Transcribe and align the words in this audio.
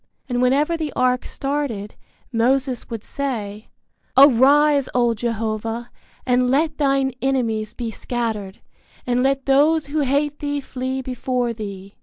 And 0.27 0.41
whenever 0.41 0.75
the 0.75 0.91
ark 0.93 1.27
started, 1.27 1.93
Moses 2.33 2.89
would 2.89 3.03
say, 3.03 3.67
Arise, 4.17 4.89
O 4.95 5.13
Jehovah, 5.13 5.91
And 6.25 6.49
let 6.49 6.79
thine 6.79 7.11
enemies 7.21 7.75
be 7.75 7.91
scattered, 7.91 8.61
And 9.05 9.21
let 9.21 9.45
those 9.45 9.85
who 9.85 9.99
hate 9.99 10.39
thee 10.39 10.59
flee 10.59 11.03
before 11.03 11.53
thee. 11.53 11.97